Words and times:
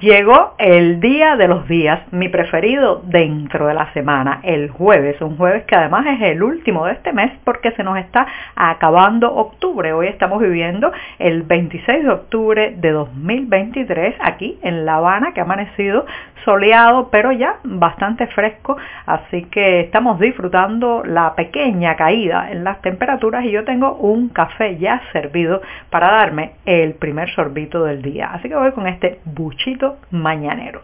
Llegó 0.00 0.54
el 0.58 1.00
día 1.00 1.36
de 1.36 1.46
los 1.46 1.68
días, 1.68 2.00
mi 2.10 2.28
preferido 2.28 3.02
dentro 3.04 3.68
de 3.68 3.74
la 3.74 3.92
semana, 3.92 4.40
el 4.42 4.68
jueves, 4.68 5.20
un 5.20 5.36
jueves 5.36 5.64
que 5.64 5.76
además 5.76 6.04
es 6.06 6.22
el 6.22 6.42
último 6.42 6.86
de 6.86 6.94
este 6.94 7.12
mes 7.12 7.30
porque 7.44 7.70
se 7.70 7.84
nos 7.84 7.96
está 7.96 8.26
acabando 8.56 9.32
octubre. 9.32 9.92
Hoy 9.92 10.08
estamos 10.08 10.42
viviendo 10.42 10.90
el 11.20 11.44
26 11.44 12.02
de 12.02 12.10
octubre 12.10 12.74
de 12.76 12.90
2023 12.90 14.16
aquí 14.20 14.58
en 14.62 14.84
La 14.84 14.96
Habana, 14.96 15.32
que 15.32 15.40
ha 15.40 15.44
amanecido 15.44 16.04
soleado, 16.44 17.08
pero 17.10 17.32
ya 17.32 17.56
bastante 17.64 18.26
fresco, 18.28 18.76
así 19.04 19.44
que 19.44 19.80
estamos 19.80 20.18
disfrutando 20.20 21.02
la 21.04 21.34
pequeña 21.34 21.96
caída 21.96 22.50
en 22.50 22.64
las 22.64 22.80
temperaturas 22.82 23.44
y 23.44 23.50
yo 23.50 23.64
tengo 23.64 23.94
un 23.94 24.28
café 24.28 24.78
ya 24.78 25.02
servido 25.12 25.60
para 25.90 26.10
darme 26.12 26.52
el 26.64 26.94
primer 26.94 27.30
sorbito 27.30 27.84
del 27.84 28.00
día. 28.00 28.30
Así 28.32 28.48
que 28.48 28.54
voy 28.54 28.72
con 28.72 28.86
este 28.86 29.20
buchito 29.24 29.85
mañanero. 30.10 30.82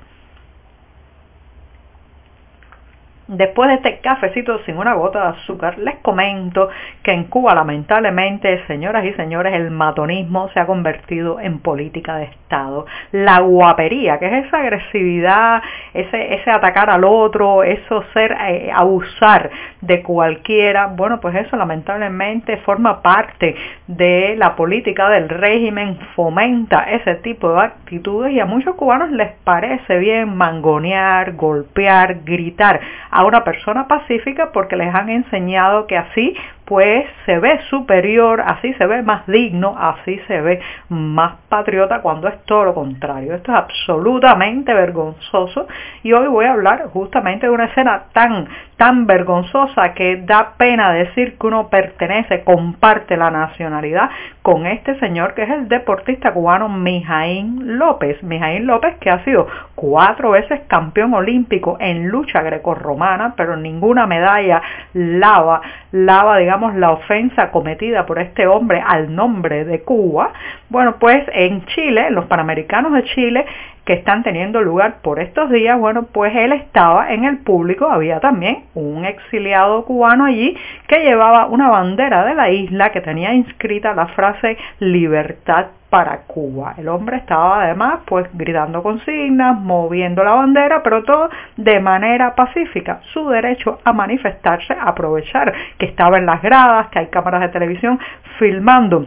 Después 3.33 3.71
de 3.71 3.77
este 3.77 4.01
cafecito 4.01 4.59
sin 4.67 4.77
una 4.77 4.93
gota 4.93 5.23
de 5.23 5.29
azúcar, 5.39 5.79
les 5.79 5.97
comento 6.01 6.69
que 7.03 7.13
en 7.13 7.25
Cuba 7.25 7.55
lamentablemente, 7.55 8.63
señoras 8.67 9.07
y 9.07 9.15
señores, 9.15 9.55
el 9.55 9.71
matonismo 9.71 10.51
se 10.51 10.61
ha 10.61 10.67
convertido 10.67 11.41
en 11.41 11.61
política 11.61 12.19
de 12.19 12.25
Estado. 12.25 12.85
La 13.11 13.41
guapería, 13.41 14.19
que 14.19 14.27
es 14.27 14.45
esa 14.45 14.59
agresividad, 14.59 15.63
ese, 15.95 16.43
atacar 16.51 16.91
al 16.91 17.05
otro, 17.05 17.63
eso 17.63 18.05
ser, 18.13 18.37
eh, 18.39 18.71
abusar 18.71 19.49
de 19.81 20.03
cualquiera, 20.03 20.89
bueno, 20.89 21.19
pues 21.19 21.35
eso 21.35 21.57
lamentablemente 21.57 22.59
forma 22.59 23.01
parte 23.01 23.57
de 23.87 24.37
la 24.37 24.55
política 24.57 25.09
del 25.09 25.31
régimen, 25.31 25.99
fomenta 26.15 26.83
ese 26.83 27.15
tipo 27.17 27.51
de 27.55 27.63
actitudes 27.63 28.33
y 28.35 28.41
a 28.41 28.45
muchos 28.45 28.75
cubanos 28.75 29.11
les 29.11 29.33
parece 29.43 29.97
bien 29.97 30.37
mangonear, 30.37 31.33
golpear, 31.33 32.25
gritar 32.25 32.81
una 33.25 33.45
persona 33.45 33.87
pacífica 33.87 34.51
porque 34.53 34.77
les 34.77 34.95
han 34.95 35.09
enseñado 35.09 35.87
que 35.87 35.97
así 35.97 36.35
pues 36.65 37.05
se 37.27 37.39
ve 37.39 37.61
superior, 37.69 38.41
así 38.41 38.73
se 38.75 38.87
ve 38.87 39.03
más 39.03 39.27
digno, 39.27 39.77
así 39.79 40.19
se 40.27 40.41
ve 40.41 40.61
más 40.89 41.35
patriota 41.49 42.01
cuando 42.01 42.29
es 42.29 42.43
todo 42.45 42.65
lo 42.65 42.75
contrario. 42.75 43.35
Esto 43.35 43.53
es 43.53 43.59
absolutamente 43.59 44.73
vergonzoso 44.73 45.67
y 46.03 46.13
hoy 46.13 46.29
voy 46.29 46.47
a 46.47 46.53
hablar 46.53 46.87
justamente 46.93 47.47
de 47.47 47.53
una 47.53 47.67
escena 47.67 48.05
tan, 48.13 48.49
tan 48.83 49.07
vergonzosa 49.07 49.95
que 49.95 50.17
da 50.17 50.55
pena 50.57 50.93
decir 50.93 51.39
que 51.39 51.47
uno 51.47 51.69
pertenece, 51.69 52.43
comparte 52.43 53.17
la 53.17 53.31
nacionalidad 53.31 54.11
con 54.43 54.67
este 54.67 54.99
señor 54.99 55.35
que 55.35 55.45
es 55.45 55.51
el 55.51 55.69
deportista 55.69 56.33
cubano 56.33 56.69
Mijaín 56.69 57.79
López. 57.79 58.21
Mijaín 58.25 58.67
López 58.67 58.97
que 58.99 59.09
ha 59.09 59.23
sido 59.23 59.47
cuatro 59.77 60.33
veces 60.33 60.63
campeón 60.67 61.15
olímpico 61.15 61.77
en 61.79 62.09
lucha 62.09 62.43
grecorromana, 62.43 63.35
pero 63.37 63.57
ninguna 63.57 64.09
medalla 64.09 64.61
lava, 64.95 65.61
lava 65.93 66.39
digamos 66.39 66.75
la 66.75 66.91
ofensa 66.91 67.53
cometida 67.53 68.05
por 68.05 68.19
este 68.19 68.49
hombre 68.49 68.83
al 68.85 69.15
nombre 69.15 69.65
de 69.65 69.83
Cuba, 69.83 70.33
bueno, 70.69 70.97
pues 70.99 71.23
en 71.33 71.65
Chile, 71.67 72.11
los 72.11 72.25
Panamericanos 72.25 72.93
de 72.95 73.05
Chile, 73.05 73.47
que 73.85 73.95
están 73.95 74.23
teniendo 74.23 74.63
lugar 74.63 74.97
por 75.03 75.19
estos 75.19 75.51
días, 75.51 75.79
bueno, 75.79 76.05
pues 76.13 76.35
él 76.37 76.53
estaba 76.53 77.13
en 77.13 77.25
el 77.25 77.39
público, 77.39 77.91
había 77.91 78.21
también 78.21 78.65
un 78.75 79.05
exiliado 79.05 79.85
cubano 79.85 80.27
allí 80.27 80.57
que 80.87 81.01
llevaba 81.01 81.47
una 81.47 81.69
bandera 81.69 82.25
de 82.25 82.35
la 82.35 82.51
isla 82.51 82.93
que 82.93 83.01
tenía 83.01 83.35
inscrita 83.35 83.95
la 83.95 84.07
frase 84.09 84.57
libertad 84.79 85.67
para 85.91 86.23
Cuba. 86.23 86.75
El 86.79 86.89
hombre 86.89 87.19
estaba 87.19 87.65
además 87.65 87.99
pues 88.07 88.27
gritando 88.33 88.83
consignas, 88.83 89.59
moviendo 89.59 90.25
la 90.25 90.33
bandera, 90.33 90.83
pero 90.83 91.03
todo 91.03 91.29
de 91.57 91.81
manera 91.81 92.35
pacífica. 92.35 93.01
Su 93.13 93.29
derecho 93.29 93.79
a 93.85 93.93
manifestarse, 93.93 94.75
aprovechar 94.81 95.53
que 95.77 95.85
estaba 95.85 96.17
en 96.17 96.25
las 96.25 96.41
gradas, 96.41 96.87
que 96.89 97.01
hay 97.01 97.07
cámaras 97.09 97.43
de 97.43 97.49
televisión 97.49 97.99
filmando 98.39 99.07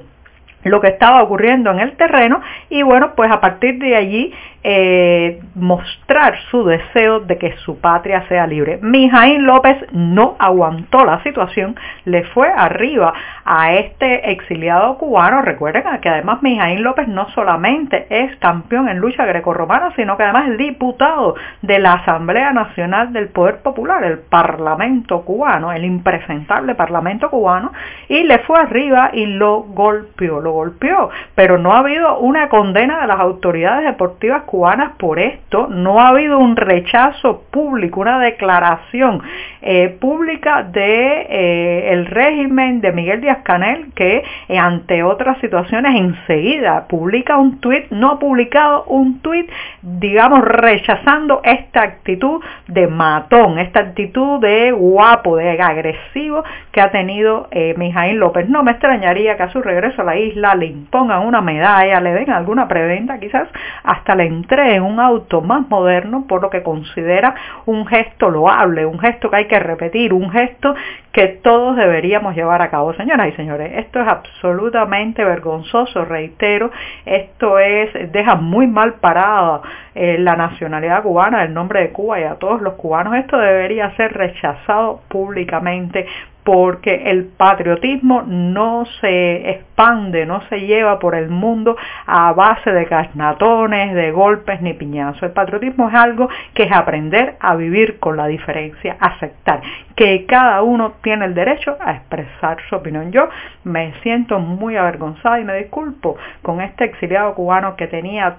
lo 0.69 0.81
que 0.81 0.87
estaba 0.87 1.23
ocurriendo 1.23 1.71
en 1.71 1.79
el 1.79 1.95
terreno 1.95 2.41
y 2.69 2.81
bueno, 2.83 3.13
pues 3.15 3.31
a 3.31 3.39
partir 3.39 3.77
de 3.79 3.95
allí 3.95 4.33
eh, 4.67 5.41
mostrar 5.53 6.39
su 6.49 6.65
deseo 6.65 7.19
de 7.19 7.37
que 7.37 7.55
su 7.57 7.79
patria 7.79 8.27
sea 8.27 8.47
libre. 8.47 8.79
Mijaín 8.81 9.45
López 9.45 9.77
no 9.91 10.35
aguantó 10.39 11.05
la 11.05 11.21
situación, 11.21 11.75
le 12.05 12.23
fue 12.23 12.47
arriba 12.51 13.13
a 13.45 13.73
este 13.73 14.31
exiliado 14.31 14.97
cubano. 14.97 15.43
Recuerden 15.43 15.83
que 16.01 16.09
además 16.09 16.41
Mijaín 16.41 16.81
López 16.81 17.07
no 17.07 17.29
solamente 17.29 18.07
es 18.09 18.35
campeón 18.37 18.89
en 18.89 18.97
lucha 18.97 19.23
grecorromana, 19.25 19.93
sino 19.95 20.17
que 20.17 20.23
además 20.23 20.49
es 20.49 20.57
diputado 20.57 21.35
de 21.61 21.77
la 21.77 21.93
Asamblea 21.93 22.51
Nacional 22.51 23.13
del 23.13 23.27
Poder 23.27 23.59
Popular, 23.61 24.03
el 24.03 24.17
Parlamento 24.17 25.21
cubano, 25.21 25.71
el 25.73 25.85
impresentable 25.85 26.73
Parlamento 26.73 27.29
cubano, 27.29 27.71
y 28.09 28.23
le 28.23 28.39
fue 28.39 28.57
arriba 28.57 29.11
y 29.13 29.27
lo 29.27 29.61
golpeó, 29.61 30.41
lo 30.41 30.53
golpeó. 30.53 31.11
Pero 31.35 31.59
no 31.59 31.73
ha 31.73 31.79
habido 31.79 32.17
una 32.17 32.49
condena 32.49 33.01
de 33.01 33.07
las 33.07 33.19
autoridades 33.19 33.85
deportivas 33.85 34.41
cubanas 34.41 34.54
cubanas 34.55 34.93
por 34.97 35.19
esto. 35.19 35.67
No 35.67 35.99
ha 35.99 36.07
habido 36.07 36.39
un 36.39 36.55
rechazo 36.55 37.43
público, 37.51 37.99
una 37.99 38.19
declaración 38.19 39.21
eh, 39.61 39.89
pública 39.99 40.63
de 40.63 41.27
eh, 41.29 41.91
el 41.91 42.05
régimen 42.05 42.79
de 42.79 42.93
Miguel 42.93 43.19
Díaz 43.19 43.39
Canel 43.43 43.91
que 43.93 44.23
eh, 44.47 44.57
ante 44.57 45.03
otras 45.03 45.39
situaciones 45.39 45.93
enseguida 45.93 46.87
publica 46.87 47.35
un 47.35 47.59
tuit, 47.59 47.91
no 47.91 48.11
ha 48.11 48.19
publicado 48.19 48.85
un 48.85 49.19
tuit, 49.19 49.49
digamos, 49.81 50.39
rechazando 50.41 51.41
esta 51.43 51.81
actitud 51.81 52.41
de 52.67 52.87
matón, 52.87 53.59
esta 53.59 53.81
actitud 53.81 54.39
de 54.39 54.71
guapo, 54.71 55.35
de 55.35 55.61
agresivo 55.61 56.45
que 56.71 56.79
ha 56.79 56.91
tenido 56.91 57.49
Mijaín 57.75 58.19
López. 58.19 58.47
No 58.47 58.63
me 58.63 58.71
extrañaría 58.71 59.35
que 59.35 59.43
a 59.43 59.51
su 59.51 59.61
regreso 59.61 60.01
a 60.01 60.05
la 60.05 60.17
isla 60.17 60.55
le 60.55 60.67
impongan 60.67 61.25
una 61.25 61.41
medalla, 61.41 61.99
le 61.99 62.13
den 62.13 62.29
alguna 62.29 62.67
preventa, 62.67 63.19
quizás 63.19 63.49
hasta 63.83 64.15
le 64.15 64.25
en 64.49 64.83
un 64.83 64.99
auto 64.99 65.41
más 65.41 65.67
moderno 65.69 66.25
por 66.27 66.41
lo 66.41 66.49
que 66.49 66.63
considera 66.63 67.35
un 67.65 67.85
gesto 67.87 68.29
loable, 68.29 68.85
un 68.85 68.99
gesto 68.99 69.29
que 69.29 69.37
hay 69.37 69.45
que 69.45 69.59
repetir, 69.59 70.13
un 70.13 70.29
gesto 70.29 70.75
que 71.11 71.27
todos 71.27 71.75
deberíamos 71.77 72.35
llevar 72.35 72.61
a 72.61 72.69
cabo. 72.69 72.93
Señoras 72.93 73.29
y 73.29 73.31
señores, 73.33 73.71
esto 73.77 74.01
es 74.01 74.07
absolutamente 74.07 75.23
vergonzoso, 75.23 76.05
reitero, 76.05 76.71
esto 77.05 77.59
es, 77.59 78.11
deja 78.11 78.35
muy 78.35 78.67
mal 78.67 78.95
parada 78.95 79.61
eh, 79.95 80.17
la 80.19 80.35
nacionalidad 80.35 81.03
cubana, 81.03 81.43
el 81.43 81.53
nombre 81.53 81.81
de 81.81 81.89
Cuba 81.91 82.19
y 82.19 82.23
a 82.23 82.35
todos 82.35 82.61
los 82.61 82.73
cubanos. 82.75 83.15
Esto 83.15 83.37
debería 83.37 83.95
ser 83.95 84.13
rechazado 84.13 85.01
públicamente 85.07 86.05
porque 86.45 87.09
el 87.09 87.25
patriotismo 87.25 88.21
no 88.21 88.85
se 89.01 89.49
expande, 89.49 90.27
no 90.27 90.41
se 90.47 90.59
lleva 90.59 90.99
por 90.99 91.15
el 91.15 91.27
mundo 91.27 91.75
a 92.05 92.33
base 92.33 92.71
de 92.71 92.85
carnatones, 92.85 93.95
de 93.95 94.11
golpes 94.11 94.61
ni 94.61 94.75
piñazos. 94.75 95.23
El 95.23 95.31
patriotismo 95.31 95.89
es 95.89 95.95
algo 95.95 96.29
que 96.53 96.63
es 96.63 96.71
aprender 96.71 97.35
a 97.39 97.55
vivir 97.55 97.99
con 97.99 98.15
la 98.15 98.27
diferencia, 98.27 98.95
aceptar 98.99 99.63
que 99.95 100.27
cada 100.27 100.61
uno 100.61 100.93
tiene 101.01 101.25
el 101.25 101.33
derecho 101.33 101.77
a 101.83 101.93
expresar 101.93 102.57
su 102.69 102.75
opinión. 102.75 103.11
Yo 103.11 103.27
me 103.63 103.95
siento 104.03 104.37
muy 104.37 104.77
avergonzada 104.77 105.39
y 105.39 105.45
me 105.45 105.57
disculpo 105.57 106.15
con 106.43 106.61
este 106.61 106.85
exiliado 106.85 107.33
cubano 107.33 107.75
que 107.75 107.87
tenía 107.87 108.37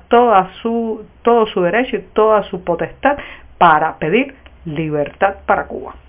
su, 0.63 1.05
todo 1.23 1.47
su 1.47 1.61
derecho 1.61 1.97
y 1.97 2.03
toda 2.15 2.45
su 2.45 2.63
potestad 2.63 3.19
para 3.59 3.97
pedir 3.99 4.37
libertad 4.65 5.39
para 5.45 5.67
Cuba. 5.67 6.06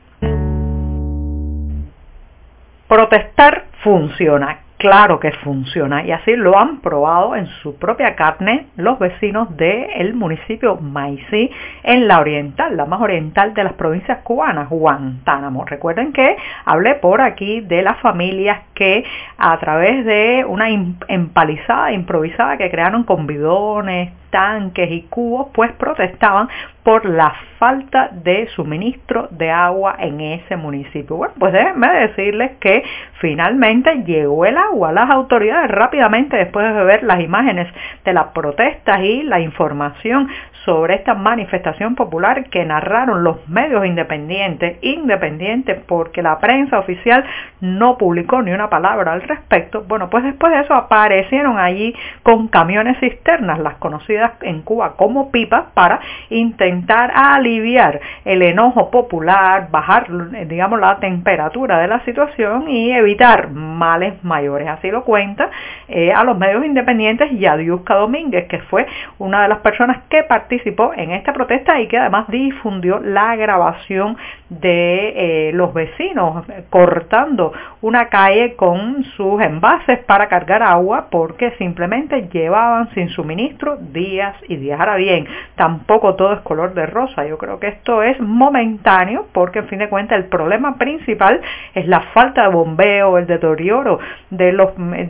Protestar 2.87 3.65
funciona, 3.83 4.59
claro 4.77 5.19
que 5.19 5.33
funciona 5.33 6.05
y 6.05 6.13
así 6.13 6.37
lo 6.37 6.57
han 6.57 6.79
probado 6.79 7.35
en 7.35 7.47
su 7.61 7.77
propia 7.77 8.15
carne 8.15 8.67
los 8.77 8.97
vecinos 8.97 9.57
del 9.57 10.13
municipio 10.13 10.77
Maicí 10.77 11.51
en 11.83 12.07
la 12.07 12.21
oriental, 12.21 12.77
la 12.77 12.85
más 12.85 13.01
oriental 13.01 13.53
de 13.53 13.65
las 13.65 13.73
provincias 13.73 14.19
cubanas, 14.19 14.69
Guantánamo. 14.69 15.65
Recuerden 15.65 16.13
que 16.13 16.37
hablé 16.63 16.95
por 16.95 17.19
aquí 17.19 17.59
de 17.59 17.81
las 17.81 17.99
familias 17.99 18.61
que 18.73 19.03
a 19.37 19.59
través 19.59 20.05
de 20.05 20.45
una 20.47 20.69
empalizada 20.69 21.91
improvisada 21.91 22.57
que 22.57 22.71
crearon 22.71 23.03
con 23.03 23.27
bidones, 23.27 24.13
tanques 24.29 24.91
y 24.91 25.01
cubos, 25.03 25.47
pues 25.53 25.71
protestaban 25.73 26.47
por 26.87 27.03
la 27.03 27.35
falta 27.59 28.11
de 28.13 28.47
suministro 28.55 29.27
de 29.31 29.51
agua 29.51 29.97
en 29.99 30.21
ese 30.21 30.55
municipio. 30.55 31.17
Bueno, 31.17 31.33
pues 31.37 31.51
déjenme 31.51 31.85
decirles 32.07 32.51
que 32.61 32.81
finalmente 33.19 34.03
llegó 34.05 34.45
el 34.45 34.55
agua. 34.55 34.93
Las 34.93 35.09
autoridades 35.09 35.69
rápidamente, 35.69 36.37
después 36.37 36.73
de 36.73 36.83
ver 36.85 37.03
las 37.03 37.19
imágenes 37.19 37.67
de 38.05 38.13
las 38.13 38.27
protestas 38.27 39.01
y 39.01 39.23
la 39.23 39.41
información 39.41 40.29
sobre 40.67 40.95
esta 40.95 41.13
manifestación 41.13 41.95
popular 41.95 42.49
que 42.49 42.65
narraron 42.65 43.23
los 43.23 43.47
medios 43.47 43.85
independientes, 43.85 44.77
independientes 44.81 45.81
porque 45.87 46.21
la 46.21 46.39
prensa 46.39 46.77
oficial 46.77 47.23
no 47.61 47.97
publicó 47.97 48.41
ni 48.41 48.51
una 48.51 48.69
palabra 48.69 49.13
al 49.13 49.21
respecto, 49.21 49.85
bueno, 49.87 50.09
pues 50.09 50.25
después 50.25 50.51
de 50.51 50.59
eso 50.59 50.73
aparecieron 50.73 51.57
allí 51.57 51.95
con 52.21 52.49
camiones 52.49 52.99
cisternas, 52.99 53.59
las 53.59 53.75
conocidas 53.75 54.33
en 54.41 54.61
Cuba 54.61 54.97
como 54.97 55.31
pipas, 55.31 55.67
para 55.73 56.01
intentar 56.29 57.13
aliviar 57.15 58.01
el 58.25 58.41
enojo 58.41 58.91
popular, 58.91 59.69
bajar, 59.71 60.07
digamos, 60.47 60.81
la 60.81 60.99
temperatura 60.99 61.79
de 61.79 61.87
la 61.87 62.03
situación 62.03 62.69
y 62.69 62.91
evitar 62.91 63.51
males 63.51 64.21
mayores. 64.25 64.67
Así 64.67 64.91
lo 64.91 65.05
cuenta 65.05 65.49
eh, 65.87 66.11
a 66.11 66.23
los 66.23 66.37
medios 66.37 66.65
independientes 66.65 67.31
Yadiuska 67.31 67.95
Domínguez, 67.95 68.47
que 68.47 68.59
fue 68.59 68.85
una 69.19 69.43
de 69.43 69.47
las 69.47 69.59
personas 69.59 70.03
que 70.09 70.23
participó 70.23 70.91
en 70.95 71.11
esta 71.11 71.33
protesta 71.33 71.79
y 71.79 71.87
que 71.87 71.97
además 71.97 72.27
difundió 72.27 72.99
la 72.99 73.35
grabación 73.35 74.17
de 74.49 75.49
eh, 75.49 75.51
los 75.53 75.73
vecinos 75.73 76.45
cortando 76.69 77.53
una 77.81 78.07
calle 78.09 78.55
con 78.55 79.03
sus 79.15 79.41
envases 79.41 79.99
para 80.05 80.27
cargar 80.27 80.63
agua 80.63 81.07
porque 81.09 81.51
simplemente 81.57 82.29
llevaban 82.31 82.89
sin 82.93 83.09
suministro 83.09 83.77
días 83.77 84.35
y 84.47 84.55
días. 84.57 84.79
Ahora 84.79 84.95
bien, 84.95 85.27
tampoco 85.55 86.15
todo 86.15 86.33
es 86.33 86.39
color 86.41 86.73
de 86.73 86.85
rosa. 86.85 87.25
Yo 87.25 87.37
creo 87.37 87.59
que 87.59 87.67
esto 87.67 88.03
es 88.03 88.19
momentáneo 88.19 89.27
porque 89.33 89.59
en 89.59 89.67
fin 89.67 89.79
de 89.79 89.89
cuentas 89.89 90.17
el 90.17 90.25
problema 90.25 90.77
principal 90.77 91.41
es 91.73 91.87
la 91.87 92.01
falta 92.13 92.43
de 92.43 92.49
bombeo, 92.49 93.17
el 93.17 93.27
deterioro 93.27 93.99
de 94.29 94.51
los 94.51 94.69
eh, 94.95 95.07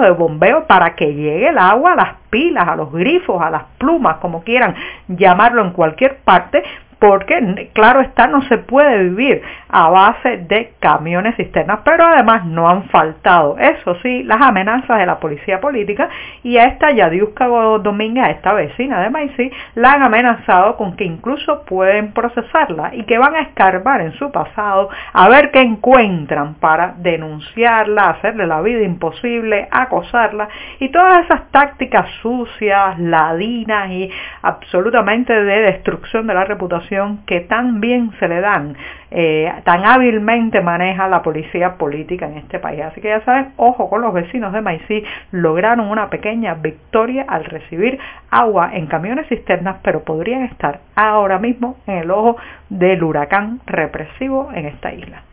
de 0.00 0.10
bombeo 0.10 0.66
para 0.66 0.94
que 0.94 1.14
llegue 1.14 1.48
el 1.48 1.58
agua 1.58 1.92
a 1.92 1.96
las 1.96 2.14
pilas, 2.30 2.68
a 2.68 2.76
los 2.76 2.92
grifos, 2.92 3.40
a 3.40 3.50
las 3.50 3.64
plumas, 3.78 4.16
como 4.18 4.42
quieran 4.42 4.74
llamarlo 5.08 5.62
en 5.62 5.70
cualquier 5.70 6.18
parte, 6.18 6.62
porque 6.98 7.70
claro 7.74 8.00
está 8.00 8.26
no 8.26 8.42
se 8.42 8.58
puede 8.58 9.04
vivir 9.04 9.42
a 9.68 9.88
base 9.88 10.38
de 10.48 10.72
camiones 10.80 11.36
cisternas, 11.36 11.80
pero 11.84 12.04
además 12.04 12.44
no 12.44 12.68
han 12.68 12.84
faltado, 12.88 13.56
eso 13.58 13.96
sí, 14.02 14.24
las 14.24 14.40
amenazas 14.40 14.98
de 14.98 15.06
la 15.06 15.20
policía 15.20 15.60
política 15.60 16.08
y 16.42 16.56
a 16.56 16.64
esta 16.64 16.90
Yadiuska 16.90 17.46
Domínguez, 17.46 18.24
a 18.24 18.30
esta 18.30 18.52
vecina 18.52 19.00
de 19.00 19.10
Maicí, 19.10 19.50
la 19.74 19.92
han 19.92 20.02
amenazado 20.02 20.76
con 20.76 20.96
que 20.96 21.04
incluso 21.04 21.62
pueden 21.64 22.12
procesarla 22.12 22.90
y 22.94 23.04
que 23.04 23.18
van 23.18 23.36
a 23.36 23.42
escarbar 23.42 24.00
en 24.00 24.12
su 24.12 24.32
pasado 24.32 24.88
a 25.12 25.28
ver 25.28 25.50
qué 25.50 25.60
encuentran 25.60 26.54
para 26.54 26.94
denunciarla, 26.98 28.10
hacerle 28.10 28.46
la 28.46 28.60
vida 28.60 28.82
imposible, 28.82 29.68
acosarla 29.70 30.48
y 30.80 30.88
todas 30.88 31.24
esas 31.24 31.50
tácticas 31.50 32.10
sucias, 32.22 32.98
ladinas 32.98 33.90
y 33.90 34.10
absolutamente 34.42 35.32
de 35.32 35.60
destrucción 35.60 36.26
de 36.26 36.34
la 36.34 36.44
reputación 36.44 36.87
que 37.26 37.40
tan 37.40 37.80
bien 37.80 38.10
se 38.18 38.28
le 38.28 38.40
dan, 38.40 38.76
eh, 39.10 39.52
tan 39.64 39.84
hábilmente 39.84 40.60
maneja 40.60 41.08
la 41.08 41.22
policía 41.22 41.76
política 41.76 42.26
en 42.26 42.38
este 42.38 42.58
país. 42.58 42.82
Así 42.82 43.00
que 43.00 43.08
ya 43.08 43.20
saben, 43.24 43.52
ojo 43.56 43.88
con 43.88 44.00
los 44.00 44.12
vecinos 44.12 44.52
de 44.52 44.60
Maicí, 44.60 45.04
lograron 45.32 45.88
una 45.88 46.08
pequeña 46.08 46.54
victoria 46.54 47.24
al 47.28 47.44
recibir 47.44 47.98
agua 48.30 48.70
en 48.72 48.86
camiones 48.86 49.28
cisternas, 49.28 49.76
pero 49.82 50.02
podrían 50.04 50.44
estar 50.44 50.80
ahora 50.94 51.38
mismo 51.38 51.76
en 51.86 51.98
el 51.98 52.10
ojo 52.10 52.36
del 52.68 53.02
huracán 53.02 53.60
represivo 53.66 54.50
en 54.54 54.66
esta 54.66 54.92
isla. 54.92 55.27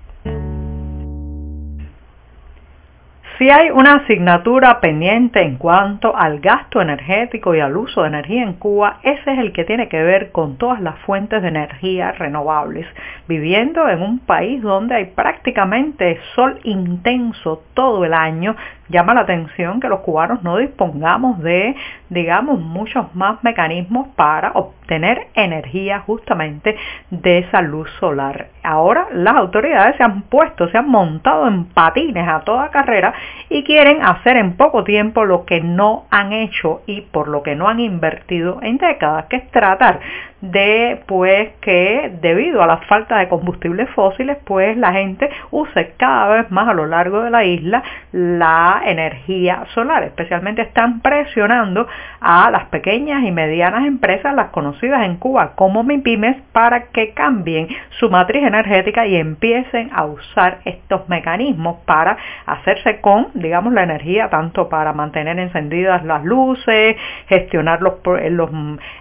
Si 3.38 3.50
hay 3.50 3.70
una 3.70 3.96
asignatura 3.96 4.80
pendiente 4.80 5.42
en 5.42 5.58
cuanto 5.58 6.16
al 6.16 6.40
gasto 6.40 6.82
energético 6.82 7.54
y 7.54 7.60
al 7.60 7.76
uso 7.76 8.04
de 8.04 8.08
energía 8.08 8.44
en 8.44 8.54
Cuba, 8.54 9.00
ese 9.04 9.34
es 9.34 9.40
el 9.40 9.52
que 9.52 9.66
tiene 9.66 9.90
que 9.90 10.02
ver 10.02 10.32
con 10.32 10.58
todas 10.58 10.80
las 10.80 10.98
fuentes 11.00 11.42
de 11.42 11.50
energía 11.50 12.14
renovables. 12.14 12.88
Viviendo 13.28 13.90
en 13.90 14.02
un 14.02 14.20
país 14.20 14.62
donde 14.62 14.96
hay 14.96 15.06
prácticamente 15.08 16.18
sol 16.34 16.62
intenso 16.64 17.62
todo 17.74 18.06
el 18.06 18.14
año, 18.14 18.56
llama 18.90 19.14
la 19.14 19.22
atención 19.22 19.80
que 19.80 19.90
los 19.90 20.02
cubanos 20.02 20.44
no 20.44 20.58
dispongamos 20.58 21.40
de, 21.40 21.76
digamos, 22.10 22.60
muchos 22.60 23.14
más 23.16 23.44
mecanismos 23.44 24.08
para 24.16 24.52
obtener 24.52 25.28
energía 25.34 26.02
justamente 26.02 26.76
de 27.10 27.40
esa 27.40 27.62
luz 27.62 27.90
solar. 28.00 28.48
Ahora 28.64 29.08
las 29.12 29.36
autoridades 29.36 29.96
se 29.98 30.04
han 30.04 30.24
puesto, 30.24 30.70
se 30.70 30.78
han 30.78 30.90
montado 30.90 31.48
en 31.48 31.66
patines 31.66 32.28
a 32.28 32.42
toda 32.42 32.70
carrera 32.70 33.14
y 33.50 33.64
quieren 33.64 34.04
hacer 34.04 34.38
en 34.38 34.56
poco 34.58 34.84
tiempo 34.84 35.26
lo 35.26 35.46
que 35.46 35.62
no 35.62 36.06
han 36.12 36.34
hecho 36.34 36.82
y 36.86 37.02
por 37.02 37.28
lo 37.28 37.44
que 37.44 37.56
no 37.56 37.68
han 37.68 37.80
invertido 37.80 38.60
en 38.62 38.78
décadas, 38.78 39.26
que 39.26 39.38
es 39.38 39.52
tratar 39.52 40.00
de 40.42 41.02
pues 41.06 41.50
que 41.62 42.12
debido 42.22 42.62
a 42.62 42.68
la 42.68 42.78
falta 42.78 43.18
de 43.18 43.30
combustibles 43.30 43.90
fósiles 43.92 44.38
pues 44.46 44.76
la 44.76 44.92
gente 44.92 45.30
use 45.52 45.94
cada 45.98 46.28
vez 46.36 46.52
más 46.52 46.68
a 46.68 46.74
lo 46.74 46.86
largo 46.86 47.22
de 47.22 47.30
la 47.30 47.46
isla 47.46 47.82
la 48.12 48.82
energía 48.86 49.64
solar. 49.74 50.04
Especialmente 50.04 50.62
están 50.62 51.02
presionando 51.02 51.88
a 52.20 52.52
las 52.52 52.66
pequeñas 52.66 53.24
y 53.24 53.32
medianas 53.32 53.86
empresas 53.86 54.36
las 54.36 54.50
conocidas 54.50 55.06
en 55.06 55.16
Cuba 55.18 55.54
como 55.56 55.84
MIPIMES 55.84 56.38
para 56.52 56.88
que 56.88 57.14
cambien 57.14 57.68
su 58.00 58.10
matriz 58.10 58.44
energética 58.44 59.08
y 59.08 59.16
empiecen 59.16 59.90
a 59.94 60.06
usar 60.06 60.60
estos 60.66 61.08
mecanismos 61.08 61.78
para 61.86 62.18
hacerse 62.46 63.00
con 63.00 63.28
digamos 63.36 63.74
la 63.74 63.84
energía 63.84 64.30
tanto 64.30 64.68
para 64.68 64.92
mantener 64.92 65.40
encendidas 65.40 66.04
las 66.04 66.24
luces 66.26 66.98
gestionar 67.28 67.82
los, 67.82 67.94
los 68.32 68.50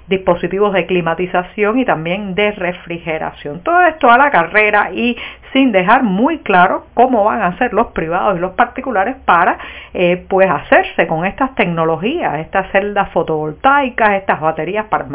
dispositivos 0.06 0.72
de 0.72 0.86
climatización 0.86 1.33
y 1.76 1.84
también 1.84 2.34
de 2.34 2.52
refrigeración. 2.52 3.60
Todo 3.62 3.82
esto 3.82 4.10
a 4.10 4.18
la 4.18 4.30
carrera 4.30 4.90
y 4.92 5.16
sin 5.54 5.70
dejar 5.70 6.02
muy 6.02 6.40
claro 6.40 6.84
cómo 6.94 7.24
van 7.24 7.40
a 7.40 7.56
ser 7.58 7.72
los 7.72 7.86
privados 7.92 8.36
y 8.36 8.40
los 8.40 8.52
particulares 8.52 9.16
para 9.24 9.56
eh, 9.94 10.26
pues 10.28 10.50
hacerse 10.50 11.06
con 11.06 11.24
estas 11.24 11.54
tecnologías, 11.54 12.40
estas 12.40 12.70
celdas 12.72 13.10
fotovoltaicas, 13.12 14.14
estas 14.14 14.40
baterías 14.40 14.86
para 14.86 15.06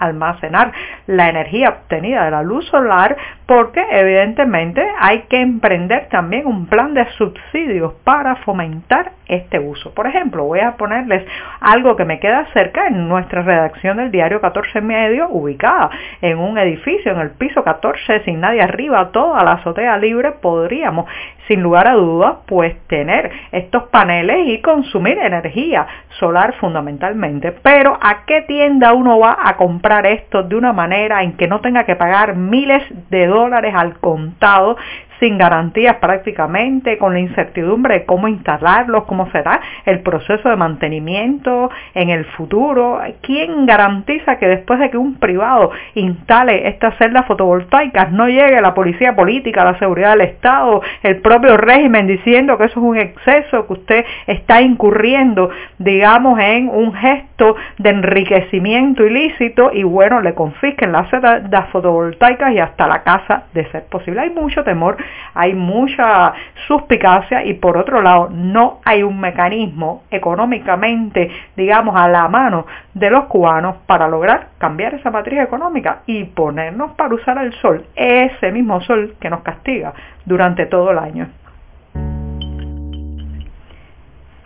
almacenar 0.00 0.72
la 1.06 1.28
energía 1.28 1.68
obtenida 1.68 2.24
de 2.24 2.32
la 2.32 2.42
luz 2.42 2.66
solar, 2.66 3.16
porque 3.46 3.84
evidentemente 3.90 4.84
hay 4.98 5.22
que 5.30 5.40
emprender 5.40 6.08
también 6.10 6.46
un 6.46 6.66
plan 6.66 6.92
de 6.92 7.06
subsidios 7.12 7.92
para 8.02 8.34
fomentar 8.36 9.12
este 9.28 9.60
uso. 9.60 9.94
Por 9.94 10.06
ejemplo, 10.06 10.44
voy 10.44 10.60
a 10.60 10.76
ponerles 10.76 11.24
algo 11.60 11.94
que 11.96 12.04
me 12.04 12.18
queda 12.18 12.46
cerca 12.52 12.88
en 12.88 13.08
nuestra 13.08 13.42
redacción 13.42 13.98
del 13.98 14.10
diario 14.10 14.40
14 14.40 14.80
medio, 14.80 15.28
ubicada 15.28 15.90
en 16.20 16.38
un 16.38 16.58
edificio 16.58 17.12
en 17.12 17.18
el 17.20 17.30
piso 17.30 17.62
14 17.62 18.24
sin 18.24 18.40
nadie 18.40 18.62
arriba, 18.62 19.10
toda 19.12 19.44
la 19.44 19.62
libre, 20.00 20.32
podríamos 20.32 21.06
sin 21.46 21.62
lugar 21.62 21.88
a 21.88 21.94
dudas 21.94 22.36
pues 22.46 22.76
tener 22.88 23.30
estos 23.52 23.84
paneles 23.84 24.48
y 24.48 24.60
consumir 24.60 25.18
energía 25.18 25.86
solar 26.18 26.54
fundamentalmente. 26.60 27.52
Pero 27.52 27.98
¿a 28.00 28.24
qué 28.26 28.42
tienda 28.42 28.92
uno 28.92 29.18
va 29.18 29.38
a 29.42 29.56
comprar 29.56 30.06
esto 30.06 30.42
de 30.42 30.56
una 30.56 30.72
manera 30.72 31.22
en 31.22 31.36
que 31.36 31.48
no 31.48 31.60
tenga 31.60 31.84
que 31.84 31.96
pagar 31.96 32.36
miles 32.36 32.82
de 33.10 33.26
dólares 33.26 33.74
al 33.74 33.98
contado 33.98 34.76
sin 35.20 35.38
garantías 35.38 35.96
prácticamente, 35.96 36.98
con 36.98 37.12
la 37.12 37.20
incertidumbre 37.20 37.94
de 37.94 38.04
cómo 38.04 38.28
instalarlos, 38.28 39.04
cómo 39.04 39.30
será 39.30 39.60
el 39.84 40.00
proceso 40.00 40.48
de 40.48 40.56
mantenimiento 40.56 41.70
en 41.94 42.10
el 42.10 42.24
futuro. 42.24 43.00
¿Quién 43.22 43.66
garantiza 43.66 44.38
que 44.38 44.46
después 44.46 44.78
de 44.80 44.90
que 44.90 44.96
un 44.96 45.16
privado 45.16 45.70
instale 45.94 46.68
estas 46.68 46.96
celdas 46.98 47.26
fotovoltaicas 47.26 48.12
no 48.12 48.28
llegue 48.28 48.60
la 48.60 48.74
policía 48.74 49.14
política, 49.14 49.64
la 49.64 49.78
seguridad 49.78 50.12
del 50.12 50.22
Estado, 50.22 50.82
el 51.02 51.16
propio 51.20 51.56
régimen 51.56 52.06
diciendo 52.06 52.56
que 52.56 52.64
eso 52.64 52.80
es 52.80 52.86
un 52.86 52.96
exceso, 52.96 53.66
que 53.66 53.72
usted 53.72 54.04
está 54.26 54.60
incurriendo, 54.60 55.50
digamos, 55.78 56.38
en 56.40 56.68
un 56.68 56.92
gesto 56.94 57.56
de 57.78 57.90
enriquecimiento 57.90 59.04
ilícito 59.04 59.70
y 59.72 59.82
bueno, 59.82 60.20
le 60.20 60.34
confisquen 60.34 60.92
las 60.92 61.08
celdas 61.10 61.68
fotovoltaicas 61.70 62.52
y 62.52 62.58
hasta 62.58 62.86
la 62.86 63.02
casa 63.02 63.44
de 63.54 63.64
ser 63.70 63.84
posible. 63.84 64.20
Hay 64.20 64.30
mucho 64.30 64.64
temor 64.64 64.96
hay 65.34 65.54
mucha 65.54 66.32
suspicacia 66.66 67.44
y 67.44 67.54
por 67.54 67.76
otro 67.76 68.02
lado 68.02 68.28
no 68.30 68.80
hay 68.84 69.02
un 69.02 69.20
mecanismo 69.20 70.02
económicamente, 70.10 71.30
digamos, 71.56 71.96
a 71.96 72.08
la 72.08 72.28
mano 72.28 72.66
de 72.94 73.10
los 73.10 73.24
cubanos 73.24 73.76
para 73.86 74.08
lograr 74.08 74.48
cambiar 74.58 74.94
esa 74.94 75.10
matriz 75.10 75.40
económica 75.40 76.00
y 76.06 76.24
ponernos 76.24 76.92
para 76.92 77.14
usar 77.14 77.38
el 77.38 77.52
sol, 77.54 77.84
ese 77.94 78.52
mismo 78.52 78.80
sol 78.80 79.14
que 79.20 79.30
nos 79.30 79.42
castiga 79.42 79.92
durante 80.24 80.66
todo 80.66 80.90
el 80.90 80.98
año. 80.98 81.28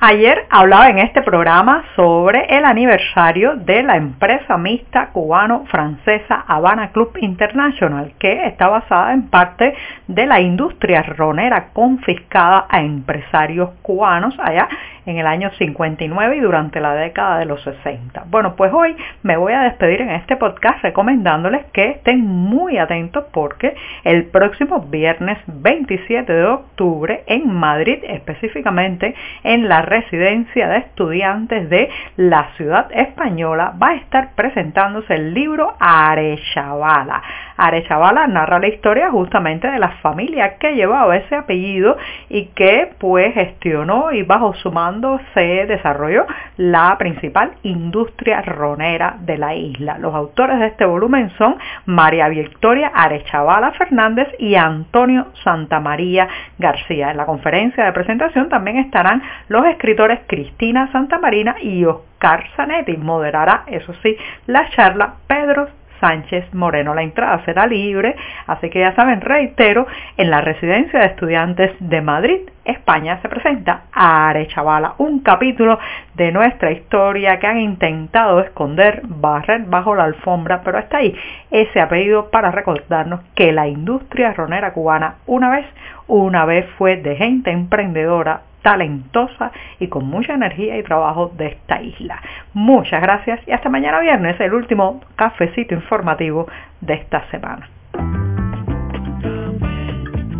Ayer 0.04 0.46
hablaba 0.50 0.90
en 0.90 0.98
este 0.98 1.22
programa 1.22 1.84
sobre 1.94 2.46
el 2.58 2.64
aniversario 2.64 3.54
de 3.54 3.84
la 3.84 3.96
empresa 3.96 4.58
mixta 4.58 5.10
cubano-francesa 5.12 6.42
Habana 6.48 6.90
Club 6.90 7.16
International, 7.20 8.12
que 8.18 8.46
está 8.46 8.66
basada 8.66 9.12
en 9.12 9.30
parte 9.30 9.76
de 10.08 10.26
la 10.26 10.40
industria 10.40 11.02
ronera 11.02 11.68
confiscada 11.72 12.66
a 12.68 12.82
empresarios 12.82 13.70
cubanos 13.82 14.34
allá 14.40 14.68
en 15.06 15.18
el 15.18 15.26
año 15.26 15.50
59 15.58 16.36
y 16.36 16.40
durante 16.40 16.80
la 16.80 16.94
década 16.94 17.38
de 17.38 17.46
los 17.46 17.62
60. 17.62 18.24
Bueno, 18.26 18.54
pues 18.56 18.72
hoy 18.72 18.96
me 19.22 19.36
voy 19.36 19.52
a 19.52 19.62
despedir 19.62 20.00
en 20.00 20.10
este 20.10 20.36
podcast 20.36 20.82
recomendándoles 20.82 21.66
que 21.72 21.90
estén 21.90 22.20
muy 22.20 22.78
atentos 22.78 23.24
porque 23.32 23.74
el 24.04 24.26
próximo 24.26 24.80
viernes 24.80 25.38
27 25.46 26.32
de 26.32 26.44
octubre 26.44 27.24
en 27.26 27.52
Madrid, 27.52 27.98
específicamente 28.04 29.14
en 29.42 29.68
la 29.68 29.82
residencia 29.82 30.68
de 30.68 30.78
estudiantes 30.78 31.68
de 31.68 31.88
la 32.16 32.50
ciudad 32.56 32.86
española, 32.92 33.74
va 33.82 33.88
a 33.88 33.94
estar 33.96 34.34
presentándose 34.34 35.14
el 35.14 35.34
libro 35.34 35.74
Arechavala. 35.78 37.22
Arechavala 37.56 38.26
narra 38.26 38.58
la 38.58 38.68
historia 38.68 39.10
justamente 39.10 39.70
de 39.70 39.78
la 39.78 39.90
familia 40.02 40.56
que 40.58 40.74
llevaba 40.74 41.16
ese 41.16 41.36
apellido 41.36 41.96
y 42.28 42.46
que 42.46 42.90
pues 42.98 43.34
gestionó 43.34 44.12
y 44.12 44.22
bajo 44.22 44.54
su 44.54 44.72
mando 44.72 45.20
se 45.34 45.66
desarrolló 45.66 46.26
la 46.56 46.96
principal 46.98 47.52
industria 47.62 48.42
ronera 48.42 49.16
de 49.20 49.38
la 49.38 49.54
isla. 49.54 49.98
Los 49.98 50.14
autores 50.14 50.58
de 50.58 50.66
este 50.66 50.84
volumen 50.84 51.30
son 51.38 51.56
María 51.86 52.28
Victoria 52.28 52.92
Arechavala 52.94 53.72
Fernández 53.72 54.28
y 54.38 54.54
Antonio 54.54 55.26
Santamaría 55.44 56.28
García. 56.58 57.10
En 57.10 57.16
la 57.16 57.26
conferencia 57.26 57.84
de 57.84 57.92
presentación 57.92 58.48
también 58.48 58.78
estarán 58.78 59.22
los 59.48 59.64
escritores 59.66 60.20
Cristina 60.26 60.90
Santamarina 60.92 61.56
y 61.60 61.84
Oscar 61.84 62.44
Zanetti. 62.56 62.96
Moderará, 62.96 63.64
eso 63.66 63.92
sí, 64.02 64.16
la 64.46 64.68
charla 64.70 65.14
Pedro 65.26 65.68
Sánchez 66.02 66.52
Moreno. 66.52 66.94
La 66.94 67.04
entrada 67.04 67.44
será 67.44 67.64
libre, 67.68 68.16
así 68.48 68.68
que 68.70 68.80
ya 68.80 68.92
saben, 68.96 69.20
reitero, 69.20 69.86
en 70.16 70.30
la 70.30 70.40
residencia 70.40 70.98
de 70.98 71.06
estudiantes 71.06 71.70
de 71.78 72.00
Madrid, 72.02 72.40
España, 72.64 73.20
se 73.22 73.28
presenta 73.28 73.82
Arechavala, 73.92 74.94
un 74.98 75.20
capítulo 75.20 75.78
de 76.14 76.32
nuestra 76.32 76.72
historia 76.72 77.38
que 77.38 77.46
han 77.46 77.58
intentado 77.58 78.40
esconder, 78.40 79.02
barrer 79.04 79.62
bajo 79.66 79.94
la 79.94 80.04
alfombra, 80.04 80.62
pero 80.64 80.78
está 80.78 80.98
ahí 80.98 81.14
ese 81.50 81.80
apellido 81.80 82.30
para 82.30 82.50
recordarnos 82.50 83.20
que 83.36 83.52
la 83.52 83.68
industria 83.68 84.32
ronera 84.32 84.72
cubana 84.72 85.16
una 85.26 85.50
vez, 85.50 85.66
una 86.08 86.44
vez 86.44 86.66
fue 86.78 86.96
de 86.96 87.14
gente 87.14 87.50
emprendedora, 87.50 88.42
talentosa 88.62 89.52
y 89.78 89.88
con 89.88 90.06
mucha 90.06 90.34
energía 90.34 90.78
y 90.78 90.82
trabajo 90.82 91.32
de 91.36 91.48
esta 91.48 91.82
isla. 91.82 92.20
Muchas 92.54 93.02
gracias 93.02 93.40
y 93.46 93.52
hasta 93.52 93.68
mañana 93.68 94.00
viernes, 94.00 94.40
el 94.40 94.54
último 94.54 95.00
cafecito 95.16 95.74
informativo 95.74 96.46
de 96.80 96.94
esta 96.94 97.28
semana. 97.30 97.68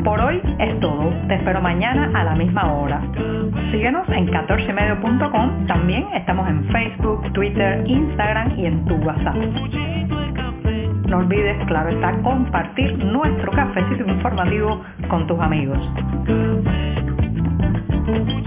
Por 0.05 0.21
hoy 0.21 0.43
es 0.59 0.81
todo. 0.81 1.13
Te 1.29 1.35
espero 1.35 1.61
mañana 1.61 2.11
a 2.13 2.25
la 2.25 2.35
misma 2.35 2.73
hora. 2.73 3.01
Síguenos 3.71 4.09
en 4.09 4.27
14medio.com. 4.27 5.67
También 5.67 6.09
estamos 6.15 6.49
en 6.49 6.65
Facebook, 6.71 7.33
Twitter, 7.33 7.85
Instagram 7.87 8.59
y 8.59 8.67
en 8.67 8.85
tu 8.87 8.97
WhatsApp. 8.97 9.37
No 11.07 11.19
olvides, 11.19 11.57
claro 11.67 11.91
está, 11.91 12.13
compartir 12.23 12.99
nuestro 13.05 13.53
cafecito 13.53 14.05
informativo 14.09 14.83
con 15.09 15.27
tus 15.27 15.39
amigos. 15.39 15.79
Thank 18.07 18.29
you. 18.29 18.42